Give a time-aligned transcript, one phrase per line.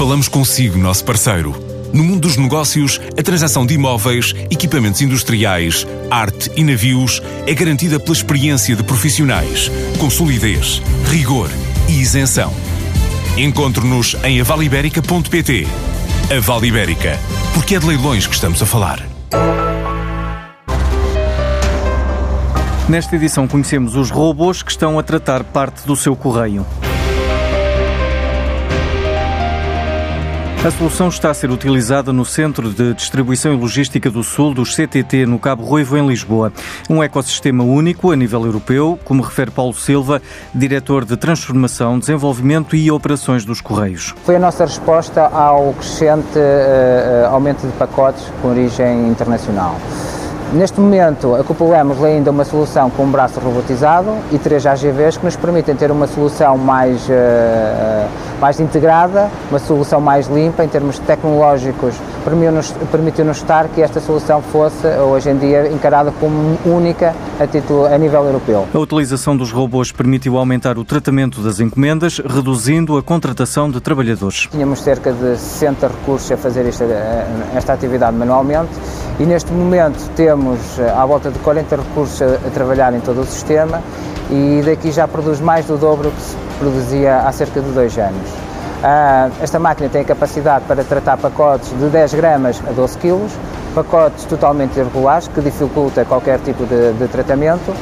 [0.00, 1.54] Falamos consigo, nosso parceiro.
[1.92, 8.00] No mundo dos negócios, a transação de imóveis, equipamentos industriais, arte e navios é garantida
[8.00, 11.50] pela experiência de profissionais, com solidez, rigor
[11.86, 12.50] e isenção.
[13.36, 15.66] Encontre-nos em avaliberica.pt.
[16.34, 17.18] A Vale Ibérica,
[17.52, 19.06] porque é de leilões que estamos a falar.
[22.88, 26.64] Nesta edição conhecemos os robôs que estão a tratar parte do seu correio.
[30.62, 34.74] A solução está a ser utilizada no Centro de Distribuição e Logística do Sul dos
[34.74, 36.52] CTT, no Cabo Ruivo, em Lisboa.
[36.88, 40.20] Um ecossistema único a nível europeu, como refere Paulo Silva,
[40.54, 44.14] diretor de Transformação, Desenvolvimento e Operações dos Correios.
[44.22, 49.80] Foi a nossa resposta ao crescente uh, aumento de pacotes com origem internacional.
[50.52, 55.36] Neste momento, acoplamos ainda uma solução com um braço robotizado e três AGVs que nos
[55.36, 58.08] permitem ter uma solução mais, uh,
[58.40, 61.94] mais integrada, uma solução mais limpa em termos tecnológicos.
[62.24, 67.86] Permitiu-nos permitiu estar que esta solução fosse, hoje em dia, encarada como única a, título,
[67.86, 68.66] a nível europeu.
[68.74, 74.48] A utilização dos robôs permitiu aumentar o tratamento das encomendas, reduzindo a contratação de trabalhadores.
[74.50, 76.84] Tínhamos cerca de 60 recursos a fazer esta,
[77.54, 78.70] esta atividade manualmente
[79.20, 83.20] e neste momento temos eh, à volta de 40 recursos a, a trabalhar em todo
[83.20, 83.82] o sistema
[84.30, 88.30] e daqui já produz mais do dobro que se produzia há cerca de dois anos.
[88.80, 93.32] Uh, esta máquina tem a capacidade para tratar pacotes de 10 gramas a 12 quilos,
[93.74, 97.74] pacotes totalmente irregulares, que dificulta qualquer tipo de, de tratamento,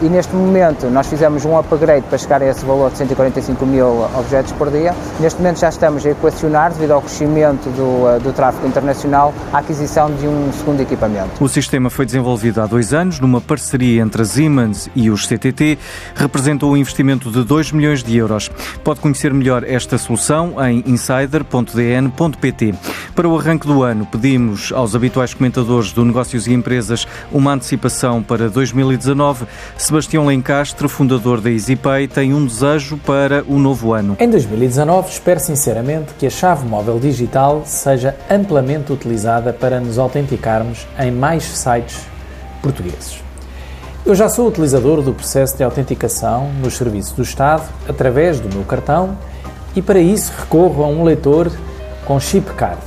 [0.00, 4.02] e neste momento nós fizemos um upgrade para chegar a esse valor de 145 mil
[4.16, 4.94] objetos por dia.
[5.18, 9.58] Neste momento já estamos a equacionar, devido ao crescimento do, uh, do tráfego internacional, a
[9.58, 11.42] aquisição de um segundo equipamento.
[11.42, 15.78] O sistema foi desenvolvido há dois anos numa parceria entre a Siemens e os CTT,
[16.14, 18.50] representou um investimento de 2 milhões de euros.
[18.82, 22.74] Pode conhecer melhor esta solução em insider.dn.pt.
[23.14, 28.22] Para o arranque do ano, pedimos aos habituais comentadores do Negócios e Empresas uma antecipação
[28.22, 29.46] para 2019
[29.76, 34.16] Sebastião Lencastre, fundador da EasyPay, tem um desejo para o novo ano.
[34.20, 40.86] Em 2019, espero sinceramente que a chave móvel digital seja amplamente utilizada para nos autenticarmos
[40.98, 42.00] em mais sites
[42.62, 43.22] portugueses.
[44.06, 48.64] Eu já sou utilizador do processo de autenticação nos serviços do Estado através do meu
[48.64, 49.16] cartão
[49.74, 51.50] e para isso recorro a um leitor
[52.04, 52.80] com chip card.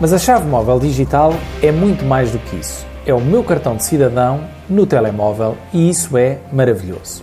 [0.00, 1.32] Mas a chave móvel digital
[1.62, 2.84] é muito mais do que isso.
[3.06, 7.22] É o meu cartão de cidadão no telemóvel e isso é maravilhoso.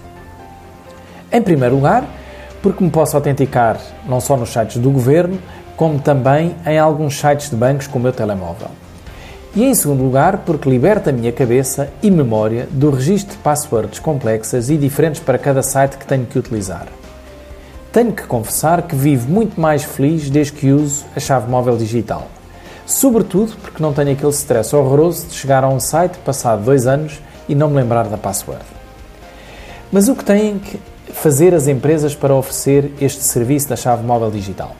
[1.29, 2.05] Em primeiro lugar,
[2.61, 3.77] porque me posso autenticar
[4.07, 5.37] não só nos sites do governo,
[5.75, 8.69] como também em alguns sites de bancos com o meu telemóvel.
[9.53, 13.99] E em segundo lugar, porque liberta a minha cabeça e memória do registro de passwords
[13.99, 16.87] complexas e diferentes para cada site que tenho que utilizar.
[17.91, 22.29] Tenho que confessar que vivo muito mais feliz desde que uso a chave móvel digital.
[22.93, 27.19] Sobretudo porque não tenho aquele stress horroroso de chegar a um site passado dois anos
[27.49, 28.63] e não me lembrar da password.
[29.91, 30.79] Mas o que têm que
[31.11, 34.75] fazer as empresas para oferecer este serviço da chave móvel digital?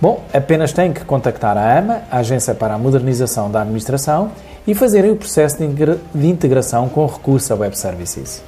[0.00, 4.32] Bom, apenas têm que contactar a AMA, a Agência para a Modernização da Administração,
[4.66, 8.42] e fazerem o processo de integração com recurso a Web Services.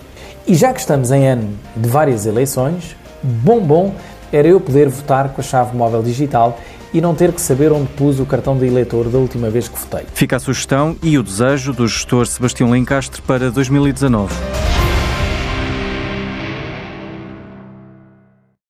[0.47, 3.93] E já que estamos em ano de várias eleições, bom bom
[4.33, 6.59] era eu poder votar com a chave móvel digital
[6.93, 9.79] e não ter que saber onde pus o cartão de eleitor da última vez que
[9.79, 10.07] votei.
[10.15, 14.66] Fica a sugestão e o desejo do gestor Sebastião Lencastre para 2019.